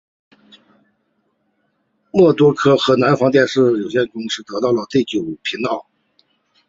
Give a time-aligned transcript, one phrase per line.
[2.09, 4.01] 默多克和南方电视有线
[4.47, 5.85] 得到了第九频道。